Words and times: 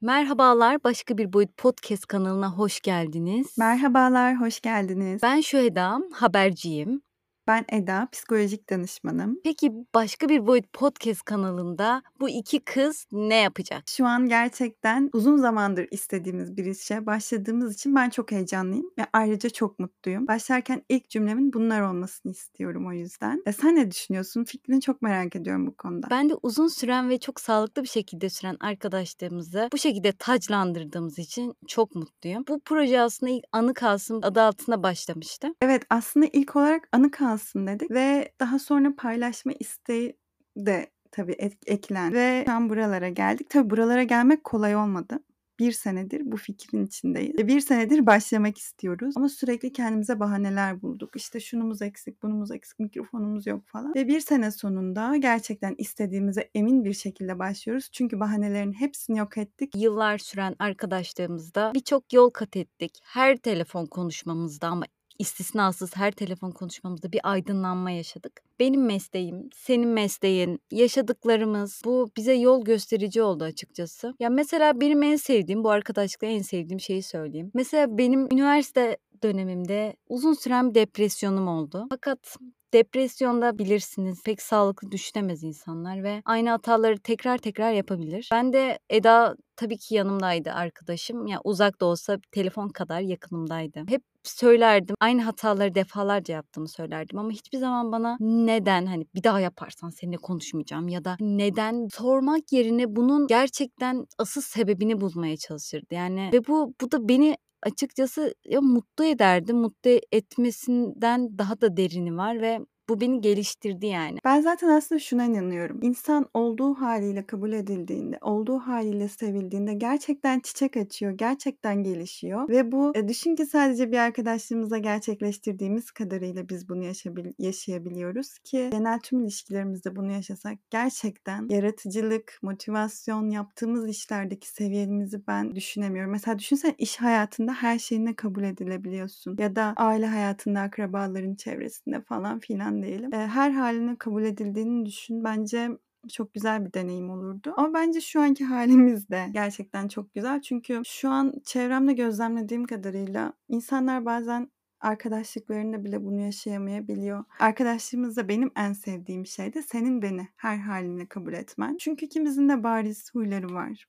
Merhabalar, 0.00 0.84
Başka 0.84 1.18
Bir 1.18 1.32
Boyut 1.32 1.56
Podcast 1.56 2.06
kanalına 2.06 2.50
hoş 2.50 2.80
geldiniz. 2.80 3.58
Merhabalar, 3.58 4.40
hoş 4.40 4.60
geldiniz. 4.60 5.22
Ben 5.22 5.40
Şüheda, 5.40 6.00
haberciyim. 6.12 7.02
Ben 7.48 7.64
Eda, 7.68 8.08
psikolojik 8.12 8.70
danışmanım. 8.70 9.40
Peki 9.44 9.72
Başka 9.94 10.28
Bir 10.28 10.46
Boyut 10.46 10.72
Podcast 10.72 11.22
kanalında 11.22 12.02
bu 12.20 12.28
iki 12.28 12.60
kız 12.60 13.06
ne 13.12 13.34
yapacak? 13.34 13.82
Şu 13.86 14.06
an 14.06 14.28
gerçekten 14.28 15.10
uzun 15.12 15.36
zamandır 15.36 15.88
istediğimiz 15.90 16.56
bir 16.56 16.64
işe 16.64 17.06
başladığımız 17.06 17.74
için 17.74 17.94
ben 17.94 18.10
çok 18.10 18.32
heyecanlıyım 18.32 18.90
ve 18.98 19.06
ayrıca 19.12 19.50
çok 19.50 19.78
mutluyum. 19.78 20.26
Başlarken 20.26 20.82
ilk 20.88 21.10
cümlemin 21.10 21.52
bunlar 21.52 21.80
olmasını 21.80 22.32
istiyorum 22.32 22.86
o 22.86 22.92
yüzden. 22.92 23.42
E 23.46 23.52
sen 23.52 23.76
ne 23.76 23.90
düşünüyorsun? 23.90 24.44
Fikrini 24.44 24.80
çok 24.80 25.02
merak 25.02 25.36
ediyorum 25.36 25.66
bu 25.66 25.76
konuda. 25.76 26.06
Ben 26.10 26.30
de 26.30 26.34
uzun 26.42 26.68
süren 26.68 27.08
ve 27.08 27.18
çok 27.18 27.40
sağlıklı 27.40 27.82
bir 27.82 27.88
şekilde 27.88 28.30
süren 28.30 28.56
arkadaşlarımızı 28.60 29.68
bu 29.72 29.78
şekilde 29.78 30.12
taclandırdığımız 30.12 31.18
için 31.18 31.54
çok 31.66 31.94
mutluyum. 31.94 32.44
Bu 32.48 32.60
proje 32.64 33.00
aslında 33.00 33.32
ilk 33.32 33.44
Anı 33.52 33.74
Kalsın 33.74 34.22
adı 34.22 34.42
altında 34.42 34.82
başlamıştı. 34.82 35.48
Evet 35.62 35.82
aslında 35.90 36.26
ilk 36.32 36.56
olarak 36.56 36.88
anı 36.92 37.10
kalsın 37.10 37.37
dedik 37.54 37.90
ve 37.90 38.32
daha 38.40 38.58
sonra 38.58 38.94
paylaşma 38.96 39.52
isteği 39.60 40.16
de 40.56 40.86
tabii 41.10 41.32
ek- 41.32 41.56
eklendi 41.66 42.14
ve 42.16 42.42
şu 42.46 42.52
an 42.52 42.70
buralara 42.70 43.08
geldik. 43.08 43.50
Tabii 43.50 43.70
buralara 43.70 44.02
gelmek 44.02 44.44
kolay 44.44 44.76
olmadı. 44.76 45.18
Bir 45.58 45.72
senedir 45.72 46.22
bu 46.32 46.36
fikrin 46.36 46.86
içindeyiz. 46.86 47.38
Bir 47.38 47.60
senedir 47.60 48.06
başlamak 48.06 48.58
istiyoruz. 48.58 49.14
Ama 49.16 49.28
sürekli 49.28 49.72
kendimize 49.72 50.20
bahaneler 50.20 50.82
bulduk. 50.82 51.16
İşte 51.16 51.40
şunumuz 51.40 51.82
eksik, 51.82 52.22
bunumuz 52.22 52.50
eksik, 52.50 52.78
mikrofonumuz 52.78 53.46
yok 53.46 53.66
falan. 53.66 53.94
Ve 53.94 54.08
bir 54.08 54.20
sene 54.20 54.50
sonunda 54.50 55.16
gerçekten 55.16 55.74
istediğimize 55.78 56.50
emin 56.54 56.84
bir 56.84 56.92
şekilde 56.92 57.38
başlıyoruz. 57.38 57.88
Çünkü 57.92 58.20
bahanelerin 58.20 58.72
hepsini 58.72 59.18
yok 59.18 59.38
ettik. 59.38 59.72
Yıllar 59.76 60.18
süren 60.18 60.56
arkadaşlığımızda 60.58 61.72
birçok 61.74 62.12
yol 62.12 62.30
kat 62.30 62.56
ettik. 62.56 62.98
Her 63.04 63.36
telefon 63.36 63.86
konuşmamızda 63.86 64.66
ama 64.68 64.84
istisnasız 65.18 65.96
her 65.96 66.12
telefon 66.12 66.50
konuşmamızda 66.50 67.12
bir 67.12 67.20
aydınlanma 67.22 67.90
yaşadık. 67.90 68.42
Benim 68.60 68.84
mesleğim, 68.84 69.50
senin 69.54 69.88
mesleğin, 69.88 70.60
yaşadıklarımız 70.70 71.82
bu 71.84 72.10
bize 72.16 72.34
yol 72.34 72.64
gösterici 72.64 73.22
oldu 73.22 73.44
açıkçası. 73.44 74.14
Ya 74.20 74.30
mesela 74.30 74.80
benim 74.80 75.02
en 75.02 75.16
sevdiğim, 75.16 75.64
bu 75.64 75.70
arkadaşlıkta 75.70 76.26
en 76.26 76.42
sevdiğim 76.42 76.80
şeyi 76.80 77.02
söyleyeyim. 77.02 77.50
Mesela 77.54 77.98
benim 77.98 78.32
üniversite 78.32 78.96
dönemimde 79.22 79.96
uzun 80.08 80.32
süren 80.34 80.70
bir 80.70 80.74
depresyonum 80.74 81.48
oldu. 81.48 81.86
Fakat 81.90 82.36
depresyonda 82.72 83.58
bilirsiniz 83.58 84.22
pek 84.22 84.42
sağlıklı 84.42 84.92
düşünemez 84.92 85.42
insanlar 85.42 86.02
ve 86.02 86.22
aynı 86.24 86.50
hataları 86.50 86.98
tekrar 86.98 87.38
tekrar 87.38 87.72
yapabilir. 87.72 88.28
Ben 88.32 88.52
de 88.52 88.78
Eda 88.90 89.36
tabii 89.56 89.78
ki 89.78 89.94
yanımdaydı 89.94 90.52
arkadaşım. 90.52 91.26
Ya 91.26 91.32
yani 91.32 91.40
uzak 91.44 91.80
da 91.80 91.86
olsa 91.86 92.18
telefon 92.32 92.68
kadar 92.68 93.00
yakınımdaydı. 93.00 93.84
Hep 93.88 94.02
söylerdim. 94.22 94.96
Aynı 95.00 95.22
hataları 95.22 95.74
defalarca 95.74 96.34
yaptığımı 96.34 96.68
söylerdim 96.68 97.18
ama 97.18 97.30
hiçbir 97.30 97.58
zaman 97.58 97.92
bana 97.92 98.16
neden 98.20 98.86
hani 98.86 99.06
bir 99.14 99.22
daha 99.22 99.40
yaparsan 99.40 99.90
seninle 99.90 100.16
konuşmayacağım 100.16 100.88
ya 100.88 101.04
da 101.04 101.16
neden 101.20 101.88
sormak 101.92 102.52
yerine 102.52 102.96
bunun 102.96 103.26
gerçekten 103.26 104.06
asıl 104.18 104.40
sebebini 104.40 105.00
bulmaya 105.00 105.36
çalışırdı. 105.36 105.94
Yani 105.94 106.30
ve 106.32 106.46
bu 106.46 106.74
bu 106.80 106.90
da 106.90 107.08
beni 107.08 107.36
açıkçası 107.62 108.34
ya 108.44 108.60
mutlu 108.60 109.04
ederdi. 109.04 109.52
Mutlu 109.52 109.90
etmesinden 110.12 111.38
daha 111.38 111.60
da 111.60 111.76
derini 111.76 112.16
var 112.16 112.40
ve 112.42 112.60
bu 112.88 113.00
beni 113.00 113.20
geliştirdi 113.20 113.86
yani. 113.86 114.18
Ben 114.24 114.40
zaten 114.40 114.68
aslında 114.68 114.98
şuna 114.98 115.24
inanıyorum. 115.24 115.78
İnsan 115.82 116.26
olduğu 116.34 116.74
haliyle 116.74 117.26
kabul 117.26 117.52
edildiğinde, 117.52 118.18
olduğu 118.22 118.58
haliyle 118.58 119.08
sevildiğinde 119.08 119.74
gerçekten 119.74 120.40
çiçek 120.40 120.76
açıyor, 120.76 121.12
gerçekten 121.12 121.82
gelişiyor. 121.82 122.48
Ve 122.48 122.72
bu 122.72 122.92
e, 122.94 123.08
düşün 123.08 123.36
ki 123.36 123.46
sadece 123.46 123.92
bir 123.92 123.98
arkadaşlığımıza 123.98 124.78
gerçekleştirdiğimiz 124.78 125.90
kadarıyla 125.90 126.48
biz 126.48 126.68
bunu 126.68 126.84
yaşayabil- 126.84 127.34
yaşayabiliyoruz 127.38 128.38
ki 128.38 128.68
genel 128.72 129.00
tüm 129.00 129.20
ilişkilerimizde 129.20 129.96
bunu 129.96 130.12
yaşasak 130.12 130.58
gerçekten 130.70 131.48
yaratıcılık, 131.48 132.38
motivasyon, 132.42 133.30
yaptığımız 133.30 133.88
işlerdeki 133.88 134.48
seviyemizi 134.48 135.26
ben 135.26 135.54
düşünemiyorum. 135.54 136.10
Mesela 136.12 136.38
düşünsen 136.38 136.74
iş 136.78 136.96
hayatında 136.96 137.52
her 137.52 137.78
şeyine 137.78 138.14
kabul 138.14 138.42
edilebiliyorsun 138.42 139.36
ya 139.38 139.56
da 139.56 139.74
aile 139.76 140.06
hayatında, 140.06 140.60
akrabaların 140.60 141.34
çevresinde 141.34 142.00
falan 142.00 142.38
filan 142.38 142.77
diyelim. 142.82 143.12
Her 143.12 143.50
haline 143.50 143.96
kabul 143.96 144.24
edildiğini 144.24 144.86
düşün. 144.86 145.24
Bence 145.24 145.68
çok 146.12 146.34
güzel 146.34 146.66
bir 146.66 146.72
deneyim 146.72 147.10
olurdu. 147.10 147.54
Ama 147.56 147.74
bence 147.74 148.00
şu 148.00 148.20
anki 148.20 148.44
halimiz 148.44 149.10
de 149.10 149.26
gerçekten 149.32 149.88
çok 149.88 150.14
güzel. 150.14 150.40
Çünkü 150.42 150.82
şu 150.86 151.10
an 151.10 151.34
çevremde 151.44 151.92
gözlemlediğim 151.92 152.64
kadarıyla 152.64 153.32
insanlar 153.48 154.04
bazen 154.04 154.50
arkadaşlıklarında 154.80 155.84
bile 155.84 156.04
bunu 156.04 156.20
yaşayamayabiliyor. 156.20 157.24
Arkadaşlığımızda 157.40 158.28
benim 158.28 158.50
en 158.56 158.72
sevdiğim 158.72 159.26
şey 159.26 159.54
de 159.54 159.62
senin 159.62 160.02
beni 160.02 160.28
her 160.36 160.56
haline 160.56 161.06
kabul 161.06 161.32
etmen. 161.32 161.76
Çünkü 161.76 162.06
ikimizin 162.06 162.48
de 162.48 162.62
bariz 162.62 163.10
huyları 163.14 163.54
var 163.54 163.86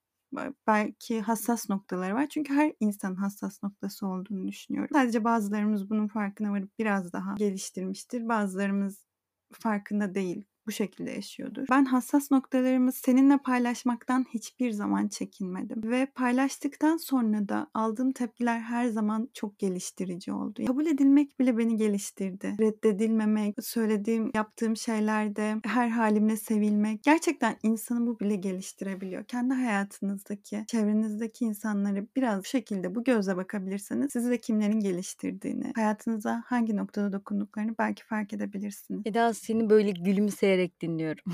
belki 0.68 1.22
hassas 1.22 1.70
noktaları 1.70 2.16
var. 2.16 2.30
Çünkü 2.30 2.54
her 2.54 2.74
insan 2.80 3.16
hassas 3.16 3.64
noktası 3.64 4.08
olduğunu 4.08 4.48
düşünüyorum. 4.48 4.90
Sadece 4.94 5.24
bazılarımız 5.24 5.90
bunun 5.90 6.08
farkına 6.08 6.52
varıp 6.52 6.80
biraz 6.80 7.14
daha 7.14 7.36
geliştirmiştir. 7.38 8.30
Bazılarımız 8.30 9.06
farkında 9.54 10.16
değil 10.16 10.46
bu 10.70 10.74
şekilde 10.74 11.12
yaşıyordur. 11.12 11.66
Ben 11.72 11.86
hassas 11.86 12.32
noktalarımı 12.32 12.92
seninle 12.92 13.38
paylaşmaktan 13.38 14.26
hiçbir 14.34 14.72
zaman 14.72 15.08
çekinmedim. 15.08 15.92
Ve 15.92 16.06
paylaştıktan 16.06 16.98
sonra 16.98 17.50
da 17.50 17.68
aldığım 17.74 18.12
tepkiler 18.12 18.60
her 18.60 18.86
zaman 18.88 19.30
çok 19.34 19.60
geliştirici 19.60 20.34
oldu. 20.34 20.66
Kabul 20.66 20.86
edilmek 20.86 21.40
bile 21.40 21.58
beni 21.58 21.78
geliştirdi. 21.78 22.56
Reddedilmemek, 22.60 23.56
söylediğim, 23.64 24.32
yaptığım 24.36 24.78
şeylerde 24.78 25.56
her 25.66 25.90
halimle 25.90 26.38
sevilmek. 26.38 27.04
Gerçekten 27.04 27.56
insanı 27.64 28.08
bu 28.08 28.20
bile 28.20 28.36
geliştirebiliyor. 28.36 29.24
Kendi 29.24 29.54
hayatınızdaki, 29.54 30.64
çevrenizdeki 30.68 31.46
insanları 31.46 32.08
biraz 32.16 32.40
bu 32.40 32.44
şekilde 32.44 32.96
bu 32.96 33.04
gözle 33.04 33.38
bakabilirseniz 33.38 34.12
sizi 34.12 34.30
de 34.30 34.38
kimlerin 34.38 34.80
geliştirdiğini, 34.80 35.72
hayatınıza 35.76 36.44
hangi 36.46 36.76
noktada 36.76 37.14
dokunduklarını 37.14 37.76
belki 37.80 38.06
fark 38.06 38.34
edebilirsiniz. 38.34 39.02
Eda 39.06 39.34
seni 39.34 39.70
böyle 39.70 39.92
gülümseyerek 39.92 40.59
dinliyorum. 40.82 41.24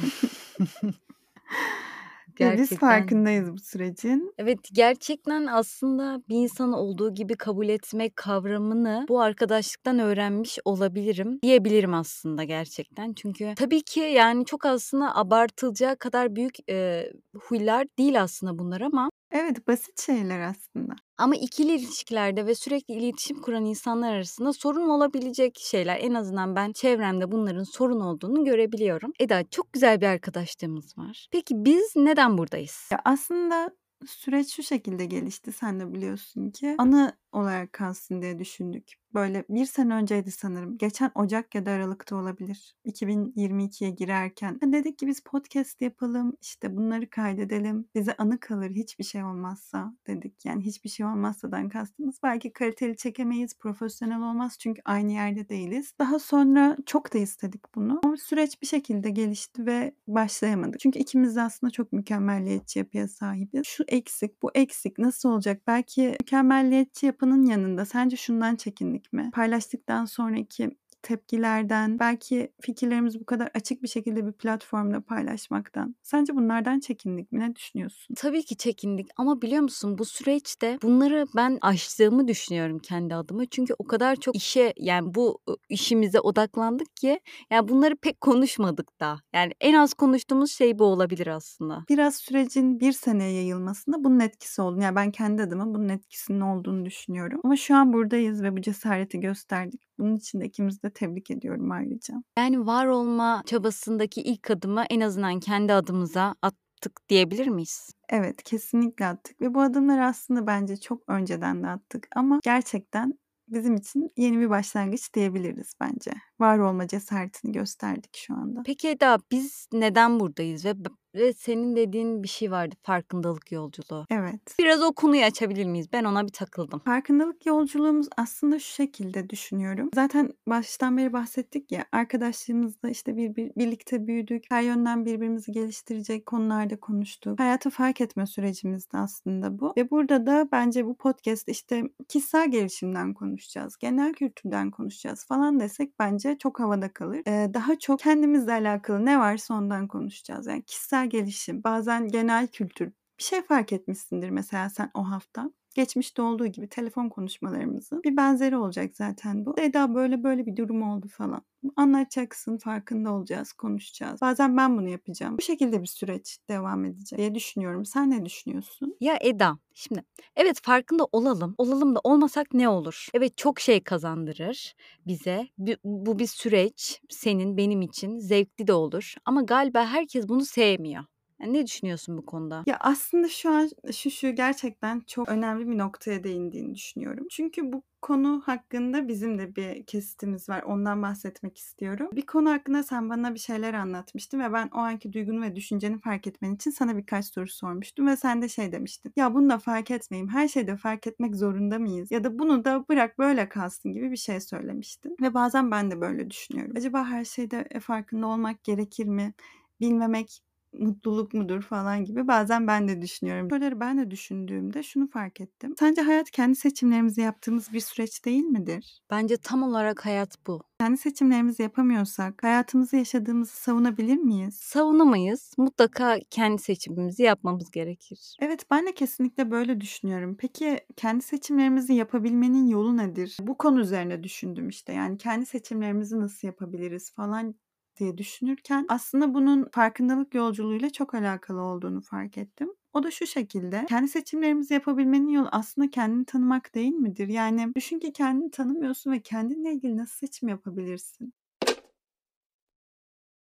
gerçekten. 2.35 2.63
Biz 2.71 2.79
farkındayız 2.79 3.53
bu 3.53 3.59
sürecin. 3.59 4.33
Evet 4.37 4.59
gerçekten 4.73 5.45
aslında 5.45 6.21
bir 6.29 6.35
insanı 6.35 6.77
olduğu 6.77 7.13
gibi 7.13 7.35
kabul 7.35 7.69
etmek 7.69 8.15
kavramını 8.15 9.05
bu 9.09 9.21
arkadaşlıktan 9.21 9.99
öğrenmiş 9.99 10.59
olabilirim 10.65 11.39
diyebilirim 11.41 11.93
aslında 11.93 12.43
gerçekten. 12.43 13.13
Çünkü 13.13 13.53
tabii 13.55 13.81
ki 13.81 13.99
yani 13.99 14.45
çok 14.45 14.65
aslında 14.65 15.15
abartılacağı 15.15 15.95
kadar 15.95 16.35
büyük 16.35 16.69
e, 16.69 17.11
huylar 17.35 17.87
değil 17.97 18.21
aslında 18.21 18.59
bunlar 18.59 18.81
ama 18.81 19.09
Evet, 19.35 19.68
basit 19.68 20.01
şeyler 20.01 20.40
aslında. 20.40 20.96
Ama 21.18 21.35
ikili 21.35 21.72
ilişkilerde 21.72 22.46
ve 22.46 22.56
sürekli 22.56 22.94
iletişim 22.94 23.41
kuran 23.41 23.66
insanlar 23.66 24.13
arasında 24.13 24.53
sorun 24.53 24.90
olabilecek 24.90 25.59
şeyler. 25.59 26.00
En 26.01 26.13
azından 26.13 26.56
ben 26.56 26.72
çevremde 26.72 27.31
bunların 27.31 27.63
sorun 27.63 28.00
olduğunu 28.00 28.46
görebiliyorum. 28.46 29.13
Eda 29.19 29.44
çok 29.51 29.73
güzel 29.73 30.01
bir 30.01 30.06
arkadaşlığımız 30.06 30.97
var. 30.97 31.28
Peki 31.31 31.53
biz 31.66 31.94
neden 31.96 32.38
buradayız? 32.38 32.90
Ya 32.91 33.01
aslında 33.06 33.72
süreç 34.07 34.56
şu 34.56 34.63
şekilde 34.63 35.06
gelişti. 35.06 35.52
Sen 35.52 35.79
de 35.79 35.94
biliyorsun 35.94 36.50
ki 36.50 36.75
anı 36.78 37.17
olarak 37.35 37.73
kalsın 37.73 38.22
diye 38.22 38.40
düşündük. 38.40 38.94
Böyle 39.16 39.46
bir 39.50 39.66
sene 39.66 39.94
önceydi 39.94 40.31
sanırım. 40.31 40.78
Geçen 40.78 41.12
Ocak 41.16 41.56
ya 41.56 41.66
da 41.66 41.72
Aralık'ta 41.72 42.16
olabilir. 42.16 42.75
2022'ye 42.85 43.90
girerken. 43.90 44.59
Dedik 44.62 45.00
ki 45.00 45.07
biz 45.07 45.22
podcast 45.22 45.81
yapalım. 45.81 46.38
işte 46.41 46.75
bunları 46.75 47.09
kaydedelim. 47.09 47.88
Bize 47.96 48.16
anı 48.18 48.40
kalır 48.40 48.69
hiçbir 48.69 49.03
şey 49.03 49.23
olmazsa 49.23 49.93
dedik. 50.08 50.46
Yani 50.46 50.66
hiçbir 50.66 50.90
şey 50.90 51.05
olmazsadan 51.05 51.70
kastımız. 51.70 52.20
Belki 52.23 52.53
kaliteli 52.53 52.97
çekemeyiz. 52.97 53.58
Profesyonel 53.59 54.22
olmaz. 54.22 54.58
Çünkü 54.59 54.81
aynı 54.85 55.11
yerde 55.11 55.49
değiliz. 55.49 55.93
Daha 55.99 56.20
sonra 56.20 56.78
çok 56.85 57.14
da 57.14 57.17
istedik 57.17 57.76
bunu. 57.76 58.02
Ama 58.03 58.17
süreç 58.17 58.61
bir 58.61 58.67
şekilde 58.67 59.09
gelişti 59.09 59.66
ve 59.66 59.96
başlayamadık. 60.08 60.79
Çünkü 60.79 60.99
ikimiz 60.99 61.35
de 61.35 61.41
aslında 61.41 61.72
çok 61.72 61.93
mükemmelliyetçi 61.93 62.79
yapıya 62.79 63.08
sahibiz. 63.08 63.66
Şu 63.66 63.84
eksik, 63.88 64.41
bu 64.41 64.52
eksik 64.55 64.99
nasıl 64.99 65.29
olacak? 65.29 65.61
Belki 65.67 66.02
mükemmelliyetçi 66.02 67.05
yapı 67.05 67.24
yapının 67.25 67.45
yanında 67.45 67.85
sence 67.85 68.17
şundan 68.17 68.55
çekindik 68.55 69.13
mi? 69.13 69.31
Paylaştıktan 69.33 70.05
sonraki 70.05 70.77
tepkilerden, 71.05 71.99
belki 71.99 72.52
fikirlerimizi 72.61 73.19
bu 73.19 73.25
kadar 73.25 73.49
açık 73.53 73.84
bir 73.84 73.87
şekilde 73.87 74.25
bir 74.25 74.31
platformda 74.31 75.02
paylaşmaktan. 75.02 75.96
Sence 76.03 76.35
bunlardan 76.35 76.79
çekindik 76.79 77.31
mi? 77.31 77.40
Ne 77.40 77.55
düşünüyorsun? 77.55 78.16
Tabii 78.16 78.43
ki 78.46 78.57
çekindik 78.57 79.07
ama 79.17 79.41
biliyor 79.41 79.61
musun 79.61 79.97
bu 79.97 80.05
süreçte 80.05 80.78
bunları 80.81 81.25
ben 81.35 81.57
aştığımı 81.61 82.28
düşünüyorum 82.28 82.79
kendi 82.79 83.16
adıma. 83.16 83.46
Çünkü 83.46 83.73
o 83.79 83.87
kadar 83.87 84.16
çok 84.16 84.35
işe 84.35 84.73
yani 84.78 85.16
bu 85.16 85.40
işimize 85.69 86.19
odaklandık 86.19 86.96
ki 86.96 87.19
yani 87.52 87.67
bunları 87.67 87.96
pek 87.96 88.22
konuşmadık 88.22 88.99
da. 88.99 89.17
Yani 89.34 89.53
en 89.61 89.73
az 89.73 89.93
konuştuğumuz 89.93 90.52
şey 90.52 90.79
bu 90.79 90.84
olabilir 90.84 91.28
aslında. 91.28 91.85
Biraz 91.90 92.16
sürecin 92.16 92.79
1 92.79 92.91
seneye 92.91 93.31
yayılmasında 93.31 94.03
bunun 94.03 94.19
etkisi 94.19 94.61
oldu. 94.61 94.81
Yani 94.81 94.96
ben 94.96 95.11
kendi 95.11 95.41
adıma 95.41 95.66
bunun 95.66 95.90
etkisinin 95.90 96.41
olduğunu 96.41 96.85
düşünüyorum. 96.85 97.40
Ama 97.43 97.55
şu 97.55 97.75
an 97.75 97.93
buradayız 97.93 98.43
ve 98.43 98.57
bu 98.57 98.61
cesareti 98.61 99.19
gösterdik. 99.19 99.81
Bunun 99.99 100.15
için 100.15 100.41
de 100.41 100.45
ikimizi 100.45 100.83
de 100.83 100.89
tebrik 100.89 101.31
ediyorum 101.31 101.71
ayrıca. 101.71 102.13
Yani 102.39 102.65
var 102.65 102.85
olma 102.85 103.43
çabasındaki 103.45 104.21
ilk 104.21 104.51
adımı 104.51 104.83
en 104.89 104.99
azından 105.01 105.39
kendi 105.39 105.73
adımıza 105.73 106.35
attık 106.41 107.09
diyebilir 107.09 107.47
miyiz? 107.47 107.89
Evet, 108.09 108.43
kesinlikle 108.43 109.05
attık 109.05 109.41
ve 109.41 109.53
bu 109.53 109.61
adımları 109.61 110.05
aslında 110.05 110.47
bence 110.47 110.77
çok 110.77 111.03
önceden 111.07 111.63
de 111.63 111.67
attık 111.67 112.07
ama 112.15 112.39
gerçekten 112.43 113.13
bizim 113.47 113.75
için 113.75 114.11
yeni 114.17 114.39
bir 114.39 114.49
başlangıç 114.49 115.13
diyebiliriz 115.13 115.73
bence. 115.81 116.11
Var 116.39 116.59
olma 116.59 116.87
cesaretini 116.87 117.51
gösterdik 117.51 118.15
şu 118.17 118.33
anda. 118.33 118.61
Peki 118.65 118.87
Eda, 118.87 119.17
biz 119.31 119.67
neden 119.73 120.19
buradayız 120.19 120.65
ve 120.65 120.73
ve 121.16 121.34
senin 121.34 121.76
dediğin 121.76 122.23
bir 122.23 122.28
şey 122.28 122.52
vardı, 122.52 122.76
farkındalık 122.84 123.52
yolculuğu. 123.52 124.06
Evet. 124.09 124.56
Biraz 124.59 124.82
o 124.82 124.94
konuyu 124.94 125.23
açabilir 125.23 125.66
miyiz? 125.66 125.88
Ben 125.94 126.03
ona 126.03 126.23
bir 126.28 126.32
takıldım. 126.32 126.79
Farkındalık 126.85 127.46
yolculuğumuz 127.46 128.08
aslında 128.17 128.59
şu 128.59 128.73
şekilde 128.73 129.29
düşünüyorum. 129.29 129.90
Zaten 129.96 130.34
baştan 130.47 130.97
beri 130.97 131.14
bahsettik 131.14 131.72
ya, 131.72 131.85
arkadaşlığımızda 131.91 132.90
işte 132.90 133.17
bir 133.17 133.35
bir 133.35 133.52
birlikte 133.58 134.08
büyüdük. 134.08 134.44
Her 134.50 134.62
yönden 134.62 135.06
birbirimizi 135.06 135.52
geliştirecek 135.52 136.26
konularda 136.26 136.79
konuştuk. 136.79 137.40
Hayatı 137.40 137.70
fark 137.70 138.02
etme 138.02 138.26
sürecimizdi 138.26 138.97
aslında 138.97 139.59
bu 139.59 139.73
ve 139.78 139.90
burada 139.91 140.26
da 140.26 140.47
bence 140.52 140.85
bu 140.85 140.96
podcast 140.97 141.50
işte 141.50 141.84
kişisel 142.08 142.52
gelişimden 142.52 143.14
konuşacağız, 143.14 143.78
genel 143.78 144.14
kültürden 144.14 144.72
konuşacağız 144.72 145.26
falan 145.26 145.59
desek 145.59 146.00
bence 146.00 146.38
çok 146.38 146.59
havada 146.59 146.94
kalır. 146.94 147.22
Eee, 147.28 147.53
daha 147.53 147.79
çok 147.79 148.00
kendimizle 148.00 148.52
alakalı 148.52 149.06
ne 149.06 149.20
varsa 149.20 149.53
ondan 149.53 149.88
konuşacağız. 149.88 150.47
Yani 150.47 150.64
kişisel 150.64 151.04
gelişim, 151.05 151.63
bazen 151.63 152.07
genel 152.07 152.47
kültür. 152.47 152.93
Bir 153.20 153.23
şey 153.23 153.41
fark 153.41 153.73
etmişsindir 153.73 154.29
mesela 154.29 154.70
sen 154.70 154.91
o 154.94 155.09
hafta. 155.12 155.52
Geçmişte 155.76 156.22
olduğu 156.22 156.47
gibi 156.47 156.70
telefon 156.70 157.09
konuşmalarımızın 157.09 158.03
bir 158.03 158.17
benzeri 158.17 158.58
olacak 158.58 158.96
zaten 158.96 159.46
bu. 159.46 159.59
Eda 159.59 159.96
böyle 159.96 160.23
böyle 160.23 160.46
bir 160.46 160.56
durum 160.56 160.82
oldu 160.82 161.08
falan. 161.08 161.41
Anlatacaksın, 161.76 162.58
farkında 162.58 163.12
olacağız, 163.14 163.53
konuşacağız. 163.53 164.22
Bazen 164.22 164.58
ben 164.58 164.78
bunu 164.78 164.90
yapacağım. 164.90 165.38
Bu 165.38 165.41
şekilde 165.41 165.82
bir 165.82 165.88
süreç 165.88 166.38
devam 166.50 166.85
edecek 166.85 167.20
diye 167.20 167.35
düşünüyorum. 167.35 167.85
Sen 167.85 168.12
ne 168.12 168.26
düşünüyorsun? 168.26 168.96
Ya 169.00 169.17
Eda, 169.22 169.58
şimdi 169.73 170.03
evet 170.35 170.59
farkında 170.64 171.06
olalım. 171.12 171.56
Olalım 171.58 171.96
da 171.96 172.00
olmasak 172.03 172.53
ne 172.53 172.70
olur? 172.70 173.08
Evet 173.14 173.38
çok 173.38 173.59
şey 173.59 173.84
kazandırır 173.84 174.76
bize. 175.08 175.47
Bi 175.58 175.78
bu 175.84 176.20
bir 176.20 176.28
süreç. 176.28 177.02
Senin, 177.09 177.58
benim 177.58 177.82
için 177.82 178.20
zevkli 178.20 178.67
de 178.67 178.73
olur 178.73 179.14
ama 179.26 179.41
galiba 179.41 179.85
herkes 179.85 180.28
bunu 180.29 180.46
sevmiyor. 180.46 181.03
Yani 181.41 181.53
ne 181.53 181.67
düşünüyorsun 181.67 182.17
bu 182.17 182.26
konuda? 182.26 182.64
Ya, 182.67 182.78
aslında 182.79 183.28
şu 183.29 183.49
an 183.49 183.70
şu 183.93 184.11
şu 184.11 184.35
gerçekten 184.35 184.99
çok 185.08 185.29
önemli 185.29 185.67
bir 185.67 185.78
noktaya 185.78 186.23
değindiğini 186.23 186.76
düşünüyorum. 186.76 187.28
Çünkü 187.32 187.73
bu 187.73 187.84
konu 188.02 188.41
hakkında 188.46 189.08
bizim 189.08 189.40
de 189.40 189.55
bir 189.55 189.85
kesitimiz 189.85 190.49
var. 190.49 190.64
Ondan 190.64 191.02
bahsetmek 191.02 191.58
istiyorum. 191.58 192.09
Bir 192.14 192.26
konu 192.26 192.52
hakkında 192.52 192.84
sen 192.84 193.09
bana 193.09 193.34
bir 193.34 193.40
şeyler 193.40 193.73
anlatmıştın 193.73 194.40
ve 194.40 194.53
ben 194.53 194.70
o 194.73 194.78
anki 194.78 195.14
duygunu 195.14 195.41
ve 195.41 195.55
düşünceni 195.55 195.99
fark 195.99 196.28
etmen 196.28 196.55
için 196.55 196.72
sana 196.72 196.97
birkaç 196.97 197.26
soru 197.26 197.47
sormuştum 197.47 198.08
ve 198.08 198.16
sen 198.17 198.41
de 198.41 198.49
şey 198.49 198.72
demiştin. 198.72 199.14
Ya 199.16 199.34
bunu 199.34 199.49
da 199.49 199.58
fark 199.58 199.91
etmeyeyim. 199.91 200.29
Her 200.29 200.47
şeyde 200.47 200.78
fark 200.78 201.08
etmek 201.08 201.35
zorunda 201.35 201.79
mıyız? 201.79 202.11
Ya 202.11 202.23
da 202.23 202.40
bunu 202.40 202.66
da 202.66 202.85
bırak 202.90 203.20
böyle 203.20 203.49
kalsın 203.49 203.93
gibi 203.93 204.11
bir 204.11 204.17
şey 204.17 204.40
söylemiştin. 204.41 205.17
Ve 205.22 205.34
bazen 205.34 205.72
ben 205.72 205.91
de 205.91 206.02
böyle 206.02 206.29
düşünüyorum. 206.29 206.73
Acaba 206.78 207.05
her 207.05 207.26
şeyde 207.26 207.67
e, 207.72 207.79
farkında 207.79 208.28
olmak 208.28 208.64
gerekir 208.64 209.05
mi? 209.05 209.34
Bilmemek 209.79 210.41
mutluluk 210.79 211.33
mudur 211.33 211.61
falan 211.61 212.05
gibi 212.05 212.27
bazen 212.27 212.67
ben 212.67 212.87
de 212.87 213.01
düşünüyorum. 213.01 213.49
Soruları 213.49 213.79
ben 213.79 213.97
de 213.97 214.11
düşündüğümde 214.11 214.83
şunu 214.83 215.07
fark 215.09 215.41
ettim. 215.41 215.73
Sence 215.79 216.01
hayat 216.01 216.31
kendi 216.31 216.55
seçimlerimizi 216.55 217.22
yaptığımız 217.22 217.73
bir 217.73 217.79
süreç 217.79 218.25
değil 218.25 218.43
midir? 218.43 219.01
Bence 219.11 219.37
tam 219.37 219.63
olarak 219.63 220.05
hayat 220.05 220.47
bu. 220.47 220.61
Kendi 220.79 220.97
seçimlerimizi 220.97 221.63
yapamıyorsak 221.63 222.43
hayatımızı 222.43 222.95
yaşadığımızı 222.95 223.55
savunabilir 223.55 224.17
miyiz? 224.17 224.55
Savunamayız. 224.55 225.53
Mutlaka 225.57 226.17
kendi 226.29 226.61
seçimimizi 226.61 227.23
yapmamız 227.23 227.71
gerekir. 227.71 228.35
Evet, 228.41 228.66
ben 228.71 228.87
de 228.87 228.93
kesinlikle 228.93 229.51
böyle 229.51 229.81
düşünüyorum. 229.81 230.35
Peki 230.39 230.79
kendi 230.95 231.23
seçimlerimizi 231.23 231.93
yapabilmenin 231.93 232.67
yolu 232.67 232.97
nedir? 232.97 233.37
Bu 233.41 233.57
konu 233.57 233.79
üzerine 233.79 234.23
düşündüm 234.23 234.69
işte. 234.69 234.93
Yani 234.93 235.17
kendi 235.17 235.45
seçimlerimizi 235.45 236.19
nasıl 236.19 236.47
yapabiliriz 236.47 237.11
falan 237.11 237.55
diye 237.97 238.17
düşünürken 238.17 238.85
aslında 238.89 239.33
bunun 239.33 239.69
farkındalık 239.71 240.33
yolculuğuyla 240.35 240.89
çok 240.89 241.13
alakalı 241.15 241.61
olduğunu 241.61 242.01
fark 242.01 242.37
ettim. 242.37 242.69
O 242.93 243.03
da 243.03 243.11
şu 243.11 243.27
şekilde, 243.27 243.85
kendi 243.85 244.07
seçimlerimizi 244.07 244.73
yapabilmenin 244.73 245.27
yolu 245.27 245.49
aslında 245.51 245.89
kendini 245.89 246.25
tanımak 246.25 246.75
değil 246.75 246.93
midir? 246.93 247.27
Yani 247.27 247.71
düşün 247.75 247.99
ki 247.99 248.13
kendini 248.13 248.51
tanımıyorsun 248.51 249.11
ve 249.11 249.21
kendinle 249.21 249.73
ilgili 249.73 249.97
nasıl 249.97 250.17
seçim 250.17 250.49
yapabilirsin? 250.49 251.33